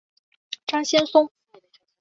[0.65, 1.31] 张先松。